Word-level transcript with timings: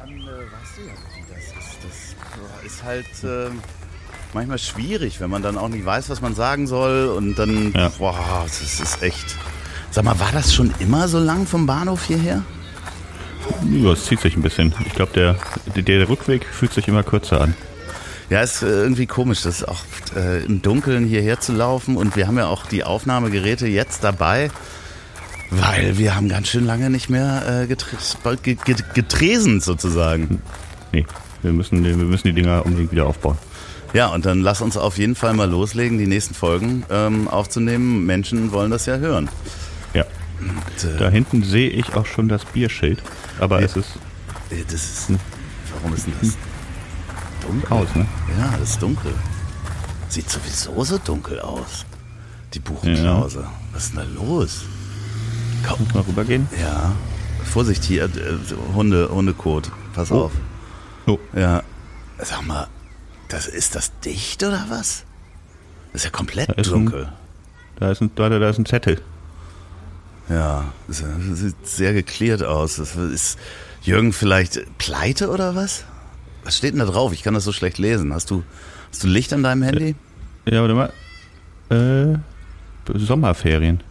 dann 0.00 0.10
äh, 0.10 0.22
weißt 0.22 0.76
du 0.76 0.82
ja, 0.82 0.92
wie 1.16 1.24
das 1.32 1.44
ist. 1.44 1.78
Das 2.62 2.72
ist 2.72 2.84
halt 2.84 3.06
äh, 3.24 3.50
manchmal 4.34 4.58
schwierig, 4.58 5.20
wenn 5.20 5.30
man 5.30 5.42
dann 5.42 5.56
auch 5.58 5.68
nicht 5.68 5.84
weiß, 5.84 6.10
was 6.10 6.20
man 6.20 6.34
sagen 6.34 6.66
soll 6.66 7.08
und 7.08 7.36
dann, 7.36 7.72
Ja. 7.72 7.90
boah, 7.98 8.44
das 8.44 8.60
ist 8.80 9.02
echt. 9.02 9.36
Sag 9.90 10.04
mal, 10.04 10.18
war 10.20 10.32
das 10.32 10.52
schon 10.54 10.72
immer 10.80 11.08
so 11.08 11.18
lang 11.18 11.46
vom 11.46 11.66
Bahnhof 11.66 12.04
hierher? 12.04 12.42
Ja, 13.70 13.92
es 13.92 14.04
zieht 14.04 14.20
sich 14.20 14.36
ein 14.36 14.42
bisschen. 14.42 14.74
Ich 14.86 14.92
glaube, 14.94 15.12
der, 15.14 15.36
der, 15.74 15.82
der 15.82 16.08
Rückweg 16.08 16.44
fühlt 16.44 16.72
sich 16.74 16.86
immer 16.88 17.02
kürzer 17.02 17.40
an. 17.40 17.54
Ja, 18.28 18.42
ist 18.42 18.62
äh, 18.62 18.66
irgendwie 18.66 19.06
komisch, 19.06 19.40
das 19.42 19.64
auch 19.64 19.80
äh, 20.14 20.44
im 20.44 20.60
Dunkeln 20.60 21.06
hierher 21.06 21.40
zu 21.40 21.52
laufen 21.54 21.96
und 21.96 22.14
wir 22.14 22.26
haben 22.26 22.36
ja 22.36 22.46
auch 22.48 22.66
die 22.66 22.84
Aufnahmegeräte 22.84 23.66
jetzt 23.66 24.04
dabei, 24.04 24.50
weil 25.50 25.98
wir 25.98 26.14
haben 26.14 26.28
ganz 26.28 26.48
schön 26.48 26.64
lange 26.66 26.90
nicht 26.90 27.08
mehr 27.08 27.62
äh, 27.62 27.66
getre 27.66 27.96
ge 28.42 28.56
ge 28.64 28.76
getresen 28.94 29.60
sozusagen. 29.60 30.42
Nee, 30.92 31.06
wir 31.42 31.52
müssen, 31.52 31.84
wir 31.84 31.96
müssen 31.96 32.28
die 32.28 32.34
Dinger 32.34 32.64
unbedingt 32.66 32.92
wieder 32.92 33.06
aufbauen. 33.06 33.38
Ja, 33.94 34.08
und 34.08 34.26
dann 34.26 34.40
lass 34.42 34.60
uns 34.60 34.76
auf 34.76 34.98
jeden 34.98 35.14
Fall 35.14 35.32
mal 35.32 35.48
loslegen, 35.48 35.96
die 35.98 36.06
nächsten 36.06 36.34
Folgen 36.34 36.84
ähm, 36.90 37.26
aufzunehmen. 37.28 38.04
Menschen 38.04 38.52
wollen 38.52 38.70
das 38.70 38.84
ja 38.86 38.96
hören. 38.98 39.28
Ja. 39.94 40.04
Und, 40.40 40.84
äh, 40.90 40.98
Da 40.98 41.08
hinten 41.08 41.42
sehe 41.42 41.70
ich 41.70 41.94
auch 41.94 42.04
schon 42.06 42.28
das 42.28 42.44
Bierschild. 42.44 43.02
Aber 43.40 43.60
Ja. 43.60 43.66
es 43.66 43.76
ist 43.76 43.96
äh, 44.50 44.62
das 44.64 44.74
ist, 44.74 45.08
warum 45.74 45.94
ist 45.94 46.06
denn 46.06 46.12
das 46.20 46.36
dunkel? 47.46 47.70
aus, 47.72 47.94
ne? 47.94 48.06
Ja, 48.38 48.54
das 48.60 48.70
ist 48.70 48.82
dunkel. 48.82 49.12
Sieht 50.10 50.28
sowieso 50.30 50.84
so 50.84 50.98
dunkel 50.98 51.40
aus. 51.40 51.86
Die 52.54 52.60
Buchenklause. 52.60 53.46
Was 53.72 53.84
ist 53.84 53.94
denn 53.96 54.00
da 54.14 54.22
los? 54.22 54.64
Komm, 55.66 55.86
Mal 55.94 56.00
rübergehen. 56.02 56.48
Ja, 56.60 56.92
Vorsicht 57.44 57.84
hier, 57.84 58.04
äh, 58.04 58.10
Hunde, 58.74 59.08
Hundekot. 59.10 59.70
Pass 59.94 60.10
Oh. 60.10 60.24
auf. 60.24 60.32
Oh, 61.06 61.18
Ja, 61.34 61.62
sag 62.18 62.46
mal, 62.46 62.66
das, 63.28 63.46
ist 63.46 63.74
das 63.74 63.92
dicht 64.00 64.42
oder 64.42 64.66
was? 64.68 65.04
Das 65.92 66.02
ist 66.02 66.04
ja 66.04 66.10
komplett 66.10 66.50
Da 66.50 66.54
ist 66.54 66.68
ein- 66.68 66.72
dunkel. 66.86 67.08
da 67.78 67.90
ist 67.90 68.00
ein, 68.02 68.10
da, 68.14 68.28
da 68.28 68.48
ist 68.50 68.58
ein 68.58 68.66
Zettel. 68.66 69.00
Ja, 70.28 70.66
das 70.86 71.02
sieht 71.32 71.66
sehr 71.66 71.94
geklärt 71.94 72.42
aus. 72.42 72.76
Das 72.76 72.94
ist 72.96 73.38
Jürgen 73.82 74.12
vielleicht 74.12 74.60
pleite 74.76 75.30
oder 75.30 75.54
was? 75.54 75.84
Was 76.44 76.58
steht 76.58 76.72
denn 76.74 76.80
da 76.80 76.84
drauf? 76.86 77.12
Ich 77.14 77.22
kann 77.22 77.32
das 77.34 77.44
so 77.44 77.52
schlecht 77.52 77.78
lesen. 77.78 78.12
Hast 78.12 78.30
du, 78.30 78.42
hast 78.90 79.02
du 79.02 79.06
Licht 79.08 79.32
an 79.32 79.42
deinem 79.42 79.62
Handy? 79.62 79.94
Ja, 80.44 80.60
warte 80.60 80.74
mal. 80.74 80.92
Äh, 81.70 82.18
Sommerferien. 82.98 83.82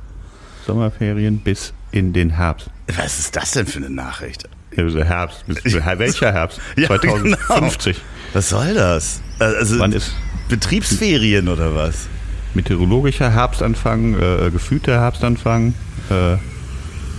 Sommerferien 0.67 1.39
bis 1.39 1.73
in 1.91 2.13
den 2.13 2.29
Herbst. 2.31 2.69
Was 2.95 3.19
ist 3.19 3.35
das 3.35 3.51
denn 3.51 3.65
für 3.65 3.77
eine 3.77 3.89
Nachricht? 3.89 4.47
Also 4.75 5.03
Herbst. 5.03 5.43
Welcher 5.47 6.31
Herbst? 6.33 6.59
Ja, 6.77 6.87
2050. 6.87 7.97
Was 8.33 8.49
soll 8.49 8.73
das? 8.73 9.21
Also 9.39 9.79
Wann 9.79 9.93
ist 9.93 10.13
Betriebsferien 10.49 11.47
oder 11.47 11.73
was? 11.75 12.07
meteorologischer 12.53 13.31
Herbstanfang, 13.31 14.15
äh, 14.19 14.49
gefühlter 14.51 14.99
Herbstanfang, 14.99 15.73
äh, 16.09 16.37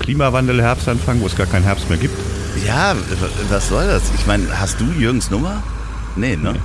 Klimawandel 0.00 0.60
Herbstanfang, 0.60 1.20
wo 1.20 1.26
es 1.26 1.36
gar 1.36 1.46
keinen 1.46 1.64
Herbst 1.64 1.88
mehr 1.88 1.98
gibt? 1.98 2.14
Ja, 2.66 2.96
was 3.48 3.68
soll 3.68 3.86
das? 3.86 4.02
Ich 4.18 4.26
meine, 4.26 4.44
hast 4.58 4.80
du 4.80 4.84
Jürgens 4.98 5.30
Nummer? 5.30 5.62
Nee, 6.16 6.36
ne? 6.36 6.54
Nee. 6.54 6.58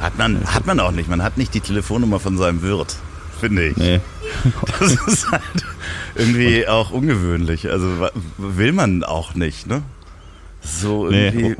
Hat 0.00 0.18
man, 0.18 0.44
hat 0.44 0.66
man 0.66 0.80
auch 0.80 0.90
nicht. 0.90 1.08
Man 1.08 1.22
hat 1.22 1.36
nicht 1.38 1.54
die 1.54 1.60
Telefonnummer 1.60 2.18
von 2.18 2.36
seinem 2.36 2.62
Wirt, 2.62 2.96
finde 3.38 3.68
ich. 3.68 3.76
Nee. 3.76 4.00
Das 4.80 4.92
ist 4.92 5.30
halt 5.30 5.42
irgendwie 6.14 6.66
auch 6.68 6.90
ungewöhnlich. 6.90 7.70
Also 7.70 8.08
will 8.38 8.72
man 8.72 9.04
auch 9.04 9.34
nicht, 9.34 9.66
ne? 9.66 9.82
So 10.60 11.08
Nee, 11.08 11.26
irgendwie 11.26 11.56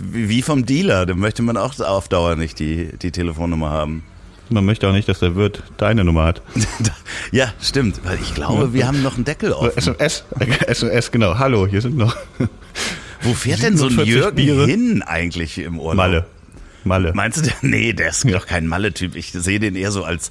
wie 0.00 0.28
wie 0.28 0.42
vom 0.42 0.64
Dealer, 0.64 1.06
da 1.06 1.14
möchte 1.14 1.42
man 1.42 1.56
auch 1.56 1.78
auf 1.80 2.08
Dauer 2.08 2.36
nicht 2.36 2.58
die, 2.58 2.96
die 2.98 3.10
Telefonnummer 3.10 3.70
haben. 3.70 4.02
Man 4.48 4.64
möchte 4.64 4.88
auch 4.88 4.92
nicht, 4.92 5.08
dass 5.08 5.20
der 5.20 5.34
Wirt 5.34 5.62
deine 5.78 6.04
Nummer 6.04 6.24
hat. 6.24 6.42
ja, 7.32 7.52
stimmt, 7.60 8.00
weil 8.04 8.18
ich 8.20 8.34
glaube, 8.34 8.74
wir 8.74 8.86
haben 8.86 9.02
noch 9.02 9.16
einen 9.16 9.24
Deckel 9.24 9.52
offen. 9.52 9.76
SMS, 9.76 10.24
SMS, 10.66 11.10
genau. 11.10 11.38
Hallo, 11.38 11.66
hier 11.66 11.80
sind 11.80 11.96
noch 11.96 12.16
Wo 13.22 13.32
fährt 13.34 13.62
denn 13.62 13.76
so 13.76 13.86
ein 13.86 13.90
47 13.90 14.14
Jürgen 14.14 14.36
Biere. 14.36 14.66
hin 14.66 15.02
eigentlich 15.02 15.58
im 15.58 15.78
Urlaub? 15.78 15.96
Malle. 15.96 16.26
Malle. 16.84 17.12
Meinst 17.14 17.38
du, 17.38 17.42
der? 17.42 17.54
Nee, 17.62 17.92
der 17.92 18.08
ist 18.08 18.28
doch 18.28 18.46
kein 18.46 18.66
Malle-Typ. 18.66 19.14
Ich 19.14 19.30
sehe 19.30 19.60
den 19.60 19.76
eher 19.76 19.92
so 19.92 20.04
als 20.04 20.30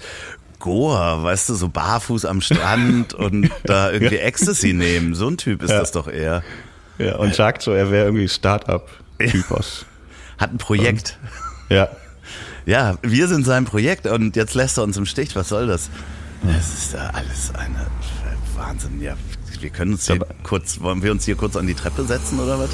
Goa, 0.61 1.21
weißt 1.23 1.49
du, 1.49 1.55
so 1.55 1.67
barfuß 1.69 2.25
am 2.25 2.39
Strand 2.41 3.13
und 3.15 3.49
da 3.65 3.91
irgendwie 3.91 4.17
Ecstasy 4.17 4.73
nehmen. 4.73 5.13
So 5.15 5.27
ein 5.27 5.37
Typ 5.37 5.61
ist 5.63 5.71
Ja. 5.71 5.79
das 5.79 5.91
doch 5.91 6.07
eher. 6.07 6.43
Ja, 6.97 7.15
und 7.17 7.33
sagt 7.35 7.61
so, 7.63 7.71
er 7.73 7.89
wäre 7.91 8.05
irgendwie 8.05 8.27
Start-up-Typ 8.29 9.51
aus. 9.51 9.85
Hat 10.37 10.53
ein 10.53 10.57
Projekt. 10.57 11.17
Ja. 11.69 11.89
Ja, 12.65 12.95
wir 13.01 13.27
sind 13.27 13.43
sein 13.45 13.65
Projekt 13.65 14.05
und 14.05 14.35
jetzt 14.35 14.53
lässt 14.53 14.77
er 14.77 14.83
uns 14.83 14.95
im 14.97 15.05
Stich. 15.07 15.35
Was 15.35 15.49
soll 15.49 15.65
das? 15.67 15.89
Das 16.43 16.73
ist 16.73 16.93
ja 16.93 17.09
alles 17.13 17.51
eine 17.55 17.87
Wahnsinn. 18.55 19.01
Ja, 19.01 19.15
wir 19.59 19.69
können 19.71 19.93
uns 19.93 20.05
hier 20.05 20.15
Aber- 20.17 20.27
kurz, 20.43 20.79
wollen 20.79 21.01
wir 21.01 21.11
uns 21.11 21.25
hier 21.25 21.35
kurz 21.35 21.55
an 21.55 21.65
die 21.67 21.73
Treppe 21.73 22.03
setzen 22.03 22.39
oder 22.39 22.59
was? 22.59 22.69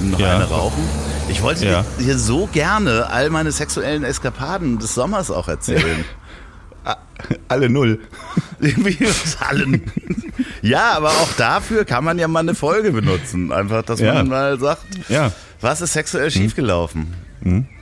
Und 0.00 0.10
noch 0.12 0.20
Ja. 0.20 0.36
eine 0.36 0.44
rauchen? 0.44 0.82
Ich 1.30 1.40
wollte 1.42 1.64
Ja. 1.66 1.84
dir 1.98 2.04
hier 2.04 2.18
so 2.18 2.46
gerne 2.52 3.08
all 3.10 3.30
meine 3.30 3.52
sexuellen 3.52 4.04
Eskapaden 4.04 4.78
des 4.78 4.94
Sommers 4.94 5.30
auch 5.30 5.48
erzählen. 5.48 6.04
Alle 7.48 7.68
null. 7.68 7.98
Irgendwie 8.60 8.98
was 9.00 9.38
allen. 9.40 9.82
Ja, 10.62 10.92
aber 10.96 11.08
auch 11.08 11.32
dafür 11.36 11.84
kann 11.84 12.04
man 12.04 12.18
ja 12.18 12.28
mal 12.28 12.40
eine 12.40 12.54
Folge 12.54 12.92
benutzen. 12.92 13.52
Einfach, 13.52 13.82
dass 13.82 14.00
Ja. 14.00 14.14
man 14.14 14.28
mal 14.28 14.58
sagt, 14.58 14.84
Ja. 15.08 15.32
was 15.60 15.80
ist 15.80 15.92
sexuell 15.94 16.30
schiefgelaufen? 16.30 17.08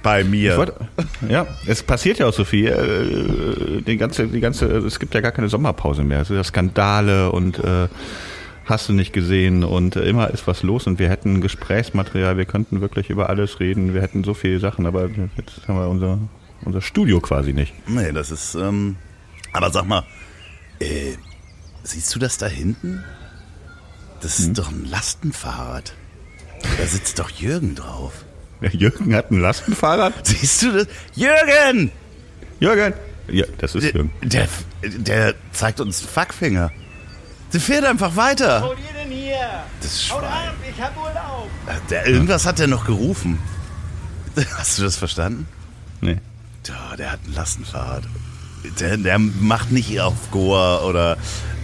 Bei 0.04 0.22
mir. 0.22 0.52
Ich 0.52 0.56
wollte, 0.58 0.74
ja, 1.28 1.44
es 1.66 1.82
passiert 1.82 2.20
ja 2.20 2.26
auch 2.26 2.32
so 2.32 2.44
viel. 2.44 2.68
Äh, 2.68 3.82
die 3.82 3.96
ganze, 3.96 4.28
die 4.28 4.38
ganze, 4.38 4.66
es 4.66 5.00
gibt 5.00 5.14
ja 5.14 5.20
gar 5.20 5.32
keine 5.32 5.48
Sommerpause 5.48 6.04
mehr. 6.04 6.20
Es 6.20 6.28
sind 6.28 6.36
ja 6.36 6.44
Skandale 6.44 7.32
und 7.32 7.58
äh, 7.58 7.88
hast 8.66 8.88
du 8.88 8.92
nicht 8.92 9.12
gesehen 9.12 9.64
und 9.64 9.96
äh, 9.96 10.08
immer 10.08 10.30
ist 10.30 10.46
was 10.46 10.62
los 10.62 10.86
und 10.86 11.00
wir 11.00 11.08
hätten 11.08 11.40
Gesprächsmaterial, 11.40 12.36
wir 12.36 12.44
könnten 12.44 12.80
wirklich 12.80 13.10
über 13.10 13.28
alles 13.30 13.58
reden, 13.58 13.94
wir 13.94 14.02
hätten 14.02 14.22
so 14.22 14.32
viele 14.32 14.60
Sachen, 14.60 14.86
aber 14.86 15.08
jetzt 15.36 15.66
haben 15.66 15.76
wir 15.76 15.88
unser, 15.88 16.18
unser 16.64 16.80
Studio 16.80 17.18
quasi 17.20 17.52
nicht. 17.52 17.72
Nee, 17.88 18.12
das 18.12 18.30
ist. 18.30 18.54
Ähm, 18.54 18.94
aber 19.58 19.70
sag 19.72 19.86
mal, 19.86 20.04
äh, 20.80 21.16
siehst 21.82 22.14
du 22.14 22.18
das 22.18 22.38
da 22.38 22.46
hinten? 22.46 23.04
Das 24.20 24.38
ist 24.40 24.56
doch 24.58 24.70
ein 24.70 24.84
Lastenfahrrad. 24.84 25.94
Da 26.78 26.86
sitzt 26.86 27.18
doch 27.18 27.30
Jürgen 27.30 27.74
drauf. 27.74 28.12
Der 28.60 28.74
Jürgen 28.74 29.14
hat 29.14 29.30
ein 29.30 29.40
Lastenfahrrad. 29.40 30.14
Siehst 30.26 30.62
du 30.62 30.72
das? 30.72 30.88
Jürgen! 31.14 31.92
Jürgen! 32.58 32.94
Ja, 33.28 33.44
das 33.58 33.76
ist 33.76 33.84
Der, 33.84 33.92
Jürgen. 33.92 34.10
der, 34.22 34.48
der 34.82 35.34
zeigt 35.52 35.78
uns 35.80 36.00
Fuckfinger. 36.00 36.72
Der 37.52 37.60
fährt 37.60 37.84
einfach 37.84 38.16
weiter. 38.16 38.62
Wo 38.64 38.72
ihr 38.72 39.00
denn 39.00 39.10
hier? 39.12 39.38
Das 39.80 40.10
Haut 40.10 40.18
Schwein. 40.20 40.48
ab, 40.48 40.54
ich 40.68 40.82
hab 40.82 40.96
Urlaub. 40.96 41.48
Der, 41.90 42.06
irgendwas 42.08 42.44
hat 42.46 42.58
der 42.58 42.66
noch 42.66 42.84
gerufen. 42.84 43.38
Hast 44.56 44.78
du 44.78 44.82
das 44.82 44.96
verstanden? 44.96 45.46
Nee. 46.00 46.18
Ja, 46.66 46.96
der 46.96 47.12
hat 47.12 47.20
ein 47.26 47.34
Lastenfahrrad. 47.34 48.02
Der, 48.80 48.96
der 48.96 49.18
macht 49.18 49.70
nicht 49.72 50.00
auf 50.00 50.30
Goa 50.30 50.82
oder 50.82 51.16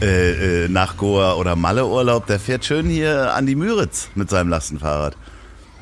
äh, 0.03 0.65
äh, 0.65 0.69
nach 0.69 0.97
Goa 0.97 1.35
oder 1.35 1.57
Malle 1.57 1.87
Urlaub. 1.87 2.27
Der 2.27 2.39
fährt 2.41 2.65
schön 2.65 2.87
hier 2.89 3.35
an 3.35 3.47
die 3.47 3.55
Müritz 3.55 4.09
mit 4.15 4.31
seinem 4.31 4.49
Lastenfahrrad. 4.49 5.17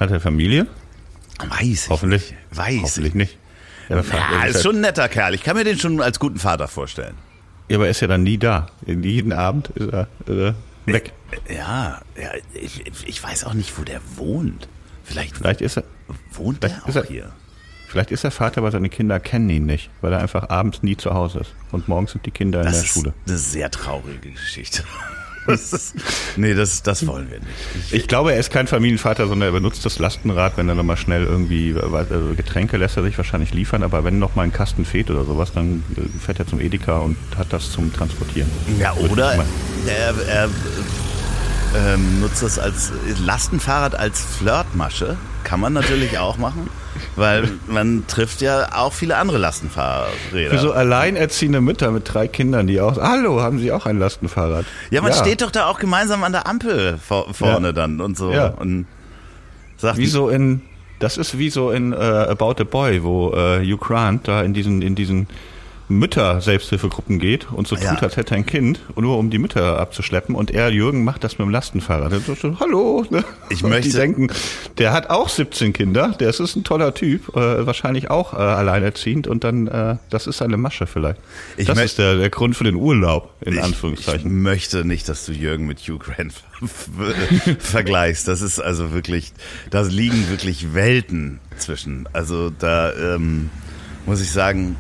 Hat 0.01 0.11
er 0.11 0.21
Familie? 0.21 0.67
Weiß 1.49 1.85
ich 1.85 1.89
Hoffentlich. 1.91 2.31
nicht. 2.31 2.57
Weiß 2.59 2.83
Hoffentlich 2.83 3.09
ich. 3.09 3.15
nicht. 3.15 3.39
Ja, 3.89 4.01
Ja, 4.41 4.45
ist 4.45 4.63
schon 4.63 4.77
ein 4.77 4.81
netter 4.83 5.09
Kerl. 5.09 5.35
Ich 5.35 5.43
kann 5.43 5.57
mir 5.57 5.65
den 5.65 5.79
schon 5.79 6.01
als 6.01 6.19
guten 6.19 6.39
Vater 6.39 6.69
vorstellen. 6.69 7.15
ja, 7.69 7.77
aber 7.77 7.87
er 7.87 7.91
ist 7.91 8.01
ja 8.01 8.07
dann 8.07 8.23
nie 8.23 8.39
da. 8.39 8.67
Jeden 8.87 9.33
Abend 9.33 9.69
ist 9.71 9.93
er 9.93 10.07
äh, 10.29 10.53
weg. 10.87 11.13
Ja, 11.49 12.01
ja 12.21 12.31
ich, 12.55 12.85
ich 13.07 13.23
weiß 13.23 13.45
auch 13.45 13.55
nicht, 13.55 13.77
wo 13.79 13.83
der 13.83 14.01
wohnt. 14.17 14.69
Vielleicht, 15.05 15.37
Vielleicht 15.37 15.61
ist 15.61 15.77
er, 15.79 15.85
wohnt 16.33 16.63
der 16.63 16.71
vielleicht 16.71 16.89
auch 16.89 17.03
er- 17.03 17.09
hier. 17.09 17.33
Vielleicht 17.93 18.11
ist 18.11 18.25
er 18.25 18.31
Vater, 18.31 18.59
aber 18.59 18.71
seine 18.71 18.89
Kinder 18.89 19.21
kennen 19.21 19.49
ihn 19.51 19.67
nicht, 19.67 19.91
weil 20.01 20.13
er 20.13 20.19
einfach 20.21 20.49
abends 20.49 20.83
nie 20.83 20.97
zu 20.97 21.13
Hause 21.15 21.41
ist. 21.41 21.55
Und 21.71 21.89
morgens 21.89 22.13
sind 22.13 22.27
die 22.27 22.31
Kinder 22.31 22.61
in 22.61 22.65
Das 22.67 22.75
der 22.77 22.83
ist 22.85 22.89
Schule. 22.95 23.15
eine 23.27 23.37
sehr 23.39 23.71
traurige 23.71 24.31
Geschichte. 24.31 24.83
Das 25.45 25.73
ist, 25.73 25.97
nee, 26.37 26.55
das, 26.55 26.85
das 26.85 27.05
wollen 27.05 27.29
wir 27.29 27.41
nicht. 27.41 27.93
Ich 27.93 28.07
glaube, 28.07 28.33
er 28.33 28.39
ist 28.39 28.53
kein 28.53 28.69
Familienvater, 28.69 29.27
sondern 29.27 29.49
er 29.49 29.53
benutzt 29.53 29.85
das 29.85 29.99
Lastenrad, 29.99 30.57
wenn 30.57 30.69
er 30.69 30.77
nochmal 30.77 30.97
schnell 30.97 31.25
irgendwie, 31.25 31.75
also 31.75 32.35
Getränke 32.37 32.77
lässt 32.77 32.97
er 32.97 33.03
sich 33.03 33.17
wahrscheinlich 33.19 33.53
liefern, 33.53 33.83
aber 33.83 34.05
wenn 34.05 34.21
noch 34.21 34.37
mal 34.37 34.45
ein 34.45 34.53
Kasten 34.53 34.85
fehlt 34.85 35.11
oder 35.11 35.25
sowas, 35.25 35.51
dann 35.53 35.83
äh, 35.97 36.03
fährt 36.25 36.39
er 36.39 36.47
zum 36.47 36.61
Edeka 36.61 36.99
und 36.99 37.17
hat 37.37 37.53
das 37.53 37.73
zum 37.73 37.93
Transportieren. 37.93 38.49
Ja, 38.79 38.95
oder 38.95 39.35
er, 39.89 40.15
er 40.29 40.49
ähm, 41.75 42.21
nutzt 42.21 42.45
das 42.45 42.61
als 42.61 42.93
Lastenfahrrad 43.25 43.97
als 43.97 44.25
Flirtmasche. 44.25 45.17
Kann 45.43 45.59
man 45.59 45.73
natürlich 45.73 46.19
auch 46.19 46.39
machen, 46.39 46.71
weil 47.17 47.49
man 47.67 48.05
trifft 48.07 48.41
ja 48.41 48.69
auch 48.75 48.93
viele 48.93 49.17
andere 49.17 49.39
Lastenfahrräder. 49.39 50.51
Für 50.51 50.59
so 50.59 50.73
alleinerziehende 50.73 51.61
Mütter 51.61 51.91
mit 51.91 52.13
drei 52.13 52.29
Kindern, 52.29 52.67
die 52.67 52.81
auch, 52.81 52.97
hallo, 52.97 53.41
haben 53.41 53.59
sie 53.59 53.73
auch 53.73 53.87
ein 53.87 53.99
Lastenfahrrad? 53.99 54.65
ja, 54.91 55.03
man 55.03 55.13
steht 55.13 55.43
doch 55.43 55.51
da 55.51 55.67
auch 55.67 55.79
gemeinsam 55.79 56.25
an 56.25 56.33
der 56.33 56.47
Ampel 56.47 56.99
vor, 56.99 57.33
vorne 57.35 57.69
Ja. 57.69 57.73
dann 57.73 58.01
und 58.01 58.17
so. 58.17 58.33
Ja. 58.33 58.47
Und 58.49 58.87
Sag 59.77 59.97
Wie 59.97 60.07
so 60.07 60.29
in, 60.29 60.63
das 61.01 61.19
ist 61.19 61.37
wie 61.39 61.51
so 61.51 61.73
in 61.73 61.93
äh, 61.93 61.97
About 61.97 62.55
a 62.61 62.65
Boy, 62.65 63.03
wo 63.03 63.33
äh, 63.33 63.59
Hugh 63.67 63.79
Grant 63.79 64.29
da 64.29 64.43
in 64.43 64.55
diesen, 64.55 64.81
in 64.81 64.95
diesen 64.95 65.27
Mütter-Selbsthilfegruppen 65.99 67.19
geht 67.19 67.51
und 67.53 67.67
so 67.69 67.77
Ja. 67.77 67.95
tut, 67.95 68.03
als 68.03 68.17
hätte 68.17 68.35
ein 68.35 68.47
Kind, 68.47 68.81
nur 68.97 69.19
um 69.19 69.31
die 69.31 69.39
Mütter 69.39 69.79
abzuschleppen. 69.79 70.35
Und 70.35 70.51
er, 70.51 70.71
Jürgen, 70.71 71.05
macht 71.05 71.25
das 71.25 71.39
mit 71.39 71.47
dem 71.47 71.51
Lastenfahrrad. 71.51 72.13
So, 72.25 72.61
Hallo. 72.61 73.05
Ne? 73.11 73.25
Ich 73.51 73.63
und 73.65 73.71
möchte- 73.71 73.91
Die 73.91 73.97
denken, 73.97 74.29
der 74.79 74.93
hat 74.93 75.11
auch 75.11 75.29
17 75.29 75.73
Kinder, 75.73 76.15
der 76.19 76.31
ist, 76.31 76.41
ist 76.41 76.57
ein 76.57 76.65
toller 76.65 76.95
Typ, 76.95 77.37
äh, 77.37 77.67
wahrscheinlich 77.67 78.11
auch 78.11 78.33
äh, 78.35 78.37
alleinerziehend 78.37 79.27
und 79.27 79.45
dann, 79.45 79.67
äh, 79.69 79.97
das 80.11 80.27
ist 80.27 80.39
seine 80.39 80.57
Masche 80.57 80.87
vielleicht. 80.87 81.21
Ich 81.57 81.67
das 81.67 81.79
ist 81.79 81.99
der, 81.99 82.17
der 82.17 82.31
Grund 82.31 82.57
für 82.57 82.65
den 82.65 82.75
Urlaub, 82.77 83.31
in 83.41 83.53
Ich, 83.53 83.59
ich 83.59 83.65
Anführungszeichen. 83.65 84.43
möchte 84.43 84.85
nicht, 84.85 85.09
dass 85.09 85.27
du 85.27 85.33
Jürgen 85.33 85.67
mit 85.67 85.81
Hugh 85.81 85.99
Grant 85.99 86.33
vergleichst. 87.59 88.29
Das 88.29 88.41
ist 88.43 88.59
also 88.61 88.93
wirklich, 88.93 89.33
da 89.71 89.83
liegen 89.83 90.29
wirklich 90.31 90.75
Welten 90.75 91.41
zwischen. 91.59 92.09
Also 92.13 92.51
da 92.51 92.93
ähm, 92.93 93.51
muss 94.07 94.21
ich 94.21 94.31
sagen, 94.31 94.77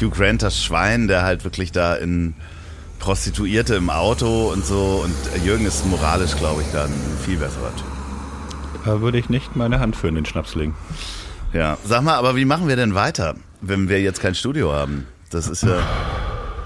Hugh 0.00 0.10
Grant, 0.10 0.42
das 0.42 0.62
Schwein, 0.62 1.08
der 1.08 1.22
halt 1.22 1.44
wirklich 1.44 1.72
da 1.72 1.94
in 1.94 2.34
Prostituierte 2.98 3.74
im 3.74 3.90
Auto 3.90 4.50
und 4.52 4.64
so. 4.64 5.04
Und 5.04 5.14
Jürgen 5.44 5.66
ist 5.66 5.86
moralisch, 5.86 6.36
glaube 6.36 6.62
ich, 6.62 6.68
da 6.72 6.84
ein 6.84 7.18
viel 7.24 7.36
besserer 7.36 7.74
Typ. 7.76 7.86
Da 8.84 9.00
würde 9.00 9.18
ich 9.18 9.28
nicht 9.28 9.56
meine 9.56 9.80
Hand 9.80 9.96
für 9.96 10.08
in 10.08 10.14
den 10.14 10.26
Schnaps 10.26 10.54
legen. 10.54 10.74
Ja, 11.52 11.78
sag 11.84 12.02
mal, 12.02 12.14
aber 12.14 12.36
wie 12.36 12.44
machen 12.44 12.68
wir 12.68 12.76
denn 12.76 12.94
weiter, 12.94 13.34
wenn 13.60 13.88
wir 13.88 14.00
jetzt 14.00 14.20
kein 14.20 14.34
Studio 14.34 14.72
haben? 14.72 15.06
Das 15.30 15.48
ist 15.48 15.62
ja. 15.62 15.78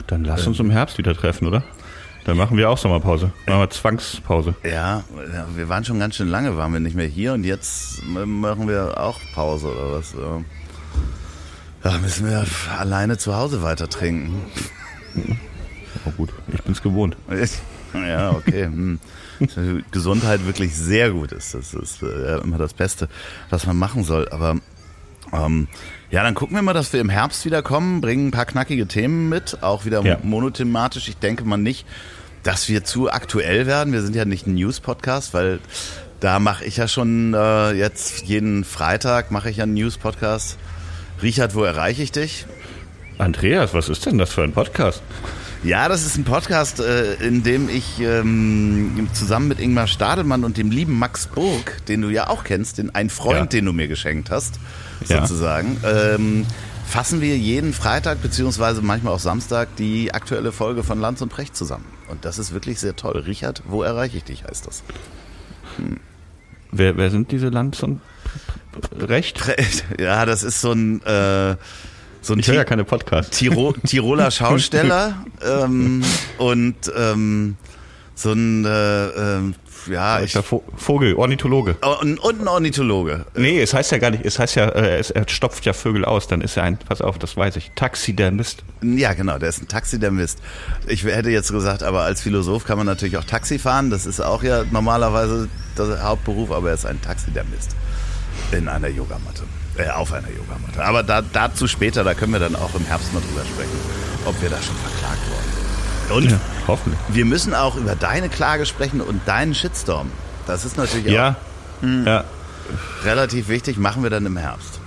Dann 0.06 0.25
lass 0.25 0.47
uns 0.47 0.59
im 0.59 0.71
Herbst 0.71 0.97
wieder 0.99 1.14
treffen, 1.14 1.47
oder? 1.47 1.62
Dann 2.25 2.37
machen 2.37 2.56
wir 2.56 2.69
auch 2.71 2.79
Sommerpause. 2.79 3.32
Machen 3.47 3.61
wir 3.61 3.71
Zwangspause. 3.71 4.55
Ja, 4.62 5.03
ja, 5.32 5.47
wir 5.55 5.69
waren 5.69 5.85
schon 5.85 5.99
ganz 5.99 6.17
schön 6.17 6.29
lange, 6.29 6.56
waren 6.56 6.73
wir 6.73 6.81
nicht 6.81 6.97
mehr 6.97 7.06
hier 7.06 7.32
und 7.32 7.44
jetzt 7.44 8.03
machen 8.05 8.69
wir 8.69 9.00
auch 9.00 9.19
Pause 9.35 9.69
oder 9.69 9.99
was? 9.99 10.14
Ja. 11.85 11.99
Müssen 11.99 12.29
wir 12.29 12.45
alleine 12.79 13.19
zu 13.19 13.37
Hause 13.37 13.63
weiter 13.63 13.89
trinken. 13.89 14.35
Oh 16.05 16.11
gut, 16.17 16.31
ich 16.53 16.63
bin's 16.63 16.83
gewohnt. 16.83 17.17
Ja, 17.95 18.33
okay. 18.33 18.65
Hm. 18.65 19.01
Gesundheit 19.91 20.45
wirklich 20.45 20.77
sehr 20.77 21.11
gut 21.11 21.33
ist. 21.33 21.55
Das 21.55 21.73
ist 21.73 22.03
äh, 22.03 22.37
immer 22.43 22.59
das 22.59 22.75
Beste, 22.75 23.09
was 23.49 23.65
man 23.67 23.79
machen 23.79 24.05
soll. 24.05 24.29
Aber 24.29 24.57
ähm, 25.33 25.69
ja, 26.11 26.23
dann 26.23 26.35
gucken 26.35 26.55
wir 26.55 26.61
mal, 26.63 26.75
dass 26.75 26.93
wir 26.93 27.01
im 27.01 27.09
Herbst 27.09 27.47
wieder 27.47 27.63
kommen, 27.63 28.03
bringen 28.03 28.29
ein 28.29 28.31
paar 28.31 28.45
knackige 28.45 28.87
Themen 28.87 29.31
mit, 29.31 29.63
auch 29.63 29.87
wieder 29.87 30.03
Ja. 30.05 30.19
monothematisch. 30.23 31.09
Ich 31.09 31.17
denke 31.17 31.45
mal 31.47 31.57
nicht, 31.57 31.87
dass 32.43 32.69
wir 32.69 32.85
zu 32.85 33.11
aktuell 33.11 33.67
werden. 33.67 33.95
Wir 33.95 34.03
sind 34.03 34.15
ja 34.15 34.27
nicht 34.27 34.47
ein 34.47 34.55
News-Podcast, 34.55 35.33
weil 35.33 35.59
da 36.21 36.41
mache 36.41 36.67
ich 36.67 36.77
ja 36.77 36.89
schon 36.89 37.33
äh, 37.33 37.71
jetzt 37.73 38.27
jeden 38.27 38.65
Freitag 38.65 39.31
mache 39.31 39.49
ich 39.49 39.57
ja 39.57 39.63
einen 39.63 39.75
News-Podcast. 39.75 40.59
Richard, 41.23 41.55
wo 41.55 41.65
erreiche 41.65 42.03
ich 42.03 42.12
dich? 42.12 42.47
Andreas, 43.19 43.75
was 43.75 43.88
ist 43.88 44.06
denn 44.06 44.19
das 44.19 44.32
für 44.32 44.43
ein 44.44 44.53
Podcast? 44.53 45.03
Ja, 45.65 45.88
das 45.88 46.06
ist 46.06 46.17
ein 46.17 46.23
Podcast, 46.25 46.79
äh, 46.79 47.15
in 47.15 47.43
dem 47.43 47.69
ich 47.69 47.99
ähm, 48.00 49.09
zusammen 49.12 49.49
mit 49.49 49.59
Ingmar 49.59 49.88
Stadelmann 49.88 50.44
und 50.44 50.56
dem 50.56 50.70
lieben 50.70 50.97
Max 50.97 51.26
Burg, 51.26 51.85
den 51.87 52.03
du 52.03 52.11
ja 52.11 52.29
auch 52.29 52.44
kennst, 52.44 52.79
den 52.79 52.94
ein 52.94 53.11
Freund, 53.11 53.38
Ja. 53.38 53.47
den 53.47 53.65
du 53.65 53.73
mir 53.73 53.88
geschenkt 53.88 54.31
hast, 54.31 54.61
Ja. 55.09 55.20
sozusagen, 55.26 55.76
ähm, 55.85 56.47
fassen 56.87 57.21
wir 57.21 57.37
jeden 57.37 57.73
Freitag 57.73 58.23
beziehungsweise 58.23 58.82
manchmal 58.82 59.14
auch 59.14 59.19
Samstag 59.19 59.75
die 59.76 60.14
aktuelle 60.14 60.53
Folge 60.53 60.85
von 60.85 61.00
Lanz 61.00 61.21
und 61.23 61.29
Precht 61.29 61.56
zusammen. 61.56 61.87
Und 62.09 62.25
das 62.25 62.38
ist 62.38 62.53
wirklich 62.55 62.79
sehr 62.79 62.94
toll. 62.94 63.19
Richard, 63.26 63.62
wo 63.67 63.82
erreiche 63.82 64.17
ich 64.17 64.25
dich, 64.25 64.44
heißt 64.44 64.64
das. 64.64 64.85
Wer, 66.71 66.97
wer 66.97 67.11
sind 67.11 67.32
diese 67.32 67.49
Lanz 67.49 67.82
und 67.82 68.00
Recht? 68.99 69.41
Ja, 69.99 70.26
das 70.26 70.43
ist 70.43 70.61
so 70.61 70.73
ein, 70.73 71.03
äh, 71.03 71.56
so 72.20 72.35
ein 72.35 72.41
Ich 72.41 72.49
höre 72.49 72.56
ja 72.56 72.65
keine 72.65 72.85
Podcasts. 72.85 73.37
Tiro 73.37 73.75
Tiroler 73.87 74.31
Schausteller 74.31 75.25
ähm, 75.43 76.05
und 76.38 76.76
ähm, 76.97 77.56
so 78.15 78.32
ein, 78.32 78.65
äh, 78.65 79.06
ähm, 79.09 79.55
ja, 79.87 80.20
ich, 80.20 80.35
Ich 80.35 80.44
Vo 80.44 80.62
Vogel, 80.76 81.15
Ornithologe. 81.15 81.76
Oh, 81.82 81.94
und, 82.00 82.19
und 82.19 82.41
ein 82.43 82.49
Ornithologe. 82.49 83.25
Nee, 83.35 83.61
es 83.61 83.73
heißt 83.73 83.93
ja 83.93 83.99
gar 83.99 84.11
nicht, 84.11 84.25
es 84.25 84.38
heißt 84.38 84.56
ja, 84.56 84.69
äh, 84.69 84.99
es, 84.99 85.11
er 85.11 85.29
stopft 85.29 85.64
ja 85.64 85.73
Vögel 85.73 86.05
aus, 86.05 86.26
dann 86.26 86.41
ist 86.41 86.56
er 86.56 86.64
ein, 86.64 86.79
pass 86.79 87.00
auf, 87.00 87.19
das 87.19 87.37
weiß 87.37 87.56
ich, 87.56 87.71
Taxidermist. 87.75 88.64
Ja, 88.82 89.14
genau, 89.14 89.38
der 89.38 89.49
ist 89.49 89.62
ein 89.62 89.69
Taxidermist. 89.69 90.41
Ich 90.87 91.05
hätte 91.05 91.31
jetzt 91.31 91.53
gesagt, 91.53 91.82
aber 91.82 92.03
als 92.03 92.21
Philosoph 92.21 92.64
kann 92.64 92.76
man 92.76 92.87
natürlich 92.87 93.17
auch 93.17 93.25
Taxi 93.25 93.59
fahren. 93.59 93.91
Das 93.91 94.05
ist 94.05 94.21
auch 94.21 94.43
ja 94.43 94.64
normalerweise 94.71 95.49
der 95.79 96.03
Hauptberuf, 96.03 96.50
aber 96.50 96.69
er 96.69 96.75
ist 96.75 96.87
ein 96.87 97.00
Taxidermist. 97.00 97.75
In 98.52 98.69
einer 98.69 98.88
Yogamatte. 98.88 99.43
Äh, 99.76 99.90
auf 99.90 100.12
einer 100.12 100.29
Yogamatte. 100.29 100.82
Aber 100.85 101.02
da, 101.02 101.23
dazu 101.23 101.69
später, 101.69 102.02
da 102.05 102.14
können 102.14 102.32
wir 102.32 102.40
dann 102.40 102.56
auch 102.56 102.75
im 102.75 102.85
Herbst 102.85 103.12
mal 103.12 103.20
drüber 103.20 103.44
sprechen, 103.44 103.79
ob 104.25 104.40
wir 104.43 104.49
da 104.50 104.56
schon 104.61 104.75
verklagt 104.76 105.31
worden 105.31 105.44
sind. 106.08 106.17
Und 106.17 106.31
Ja, 106.31 106.40
hoffentlich. 106.67 106.99
wir 107.08 107.25
müssen 107.26 107.55
auch 107.55 107.76
über 107.76 107.94
deine 107.94 108.29
Klage 108.29 108.64
sprechen 108.67 109.00
und 109.00 109.20
deinen 109.29 109.55
Shitstorm. 109.55 110.11
Das 110.46 110.64
ist 110.64 110.76
natürlich 110.79 111.06
Ja, 111.12 111.37
ja, 111.82 112.20
auch 112.20 113.05
relativ 113.05 113.49
wichtig. 113.49 113.76
Machen 113.79 114.02
wir 114.02 114.11
dann 114.11 114.25
im 114.26 114.37
Herbst. 114.37 114.81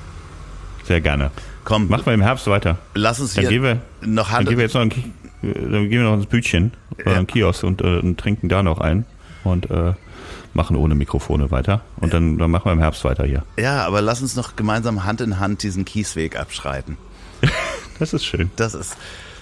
sehr 0.85 0.99
gerne. 1.01 1.31
Komm, 1.63 1.87
Machen 1.89 2.07
wir 2.07 2.13
im 2.13 2.21
Herbst 2.23 2.47
weiter. 2.47 2.79
lass 2.95 3.19
uns 3.19 3.35
Dann 3.35 3.47
hier 3.47 3.61
wir, 3.61 3.81
noch 4.01 4.27
dann 4.29 4.37
Hand. 4.39 4.49
gehen 4.49 4.57
wir 4.57 4.63
jetzt 4.65 4.73
noch, 4.73 4.81
ein, 4.81 4.89
äh, 4.91 5.53
dann 5.53 5.89
gehen 5.89 5.91
wir 5.91 6.03
noch 6.03 6.15
ins 6.15 6.25
Bütchen 6.25 6.73
oder 6.97 7.11
Ja. 7.11 7.17
einen 7.17 7.27
Kiosk 7.27 7.63
und, 7.63 7.81
äh, 7.81 7.99
und 7.99 8.19
trinken 8.19 8.49
da 8.49 8.63
noch 8.63 8.79
ein 8.79 9.05
und 9.43 9.69
äh, 9.69 9.93
machen 10.53 10.75
ohne 10.75 10.95
Mikrofone 10.95 11.51
weiter. 11.51 11.81
Und 11.97 12.13
dann, 12.13 12.37
dann 12.37 12.51
machen 12.51 12.65
wir 12.65 12.73
im 12.73 12.79
Herbst 12.79 13.03
weiter 13.03 13.25
hier. 13.25 13.43
Ja, 13.57 13.85
aber 13.85 14.01
lass 14.01 14.21
uns 14.21 14.35
noch 14.35 14.55
gemeinsam 14.55 15.03
Hand 15.05 15.21
in 15.21 15.39
Hand 15.39 15.63
diesen 15.63 15.85
Kiesweg 15.85 16.37
abschreiten. 16.39 16.97
Das 17.99 18.13
ist 18.13 18.25
schön. 18.25 18.49
Das 18.55 18.73
ist 18.73 18.95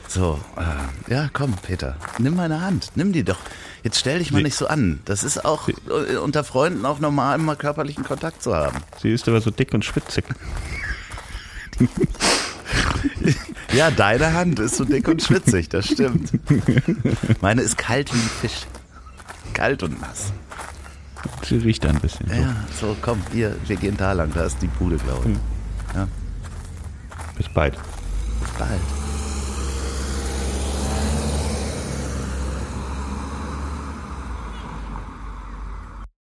so. 0.09 0.37
Äh, 0.57 1.13
ja, 1.13 1.29
komm, 1.31 1.53
Peter, 1.65 1.95
nimm 2.17 2.35
meine 2.35 2.59
Hand, 2.59 2.91
nimm 2.95 3.13
die 3.13 3.23
doch. 3.23 3.37
Jetzt 3.83 3.97
stell 3.99 4.19
dich 4.19 4.31
mal 4.33 4.39
Sie- 4.39 4.43
nicht 4.43 4.57
so 4.57 4.67
an. 4.67 4.99
Das 5.05 5.23
ist 5.23 5.45
auch 5.45 5.69
äh, 5.69 6.17
unter 6.17 6.43
Freunden 6.43 6.85
auch 6.85 6.99
normal, 6.99 7.37
mal 7.37 7.55
körperlichen 7.55 8.03
Kontakt 8.03 8.43
zu 8.43 8.53
haben. 8.53 8.79
Sie 9.01 9.13
ist 9.13 9.29
aber 9.29 9.39
so 9.39 9.49
dick 9.49 9.73
und 9.73 9.85
schwitzig. 9.85 10.25
Ja, 13.73 13.91
deine 13.91 14.33
Hand 14.33 14.59
ist 14.59 14.75
so 14.77 14.83
dick 14.85 15.07
und 15.07 15.21
schwitzig, 15.21 15.69
das 15.69 15.85
stimmt. 15.85 16.31
Meine 17.41 17.61
ist 17.61 17.77
kalt 17.77 18.13
wie 18.13 18.17
ein 18.17 18.29
Fisch. 18.41 18.65
Kalt 19.53 19.83
und 19.83 20.01
nass. 20.01 20.33
Sie 21.43 21.57
riecht 21.57 21.85
ein 21.85 21.99
bisschen. 21.99 22.27
So. 22.27 22.33
Ja, 22.33 22.55
so, 22.79 22.95
komm, 23.01 23.21
hier, 23.31 23.55
wir 23.65 23.75
gehen 23.75 23.97
da 23.97 24.13
lang, 24.13 24.31
da 24.33 24.45
ist 24.45 24.61
die 24.61 24.67
Bude, 24.67 24.97
glaube 24.97 25.31
ich. 25.31 25.37
Ja, 25.95 26.07
Bis 27.37 27.49
bald. 27.49 27.75
bald. 28.57 28.98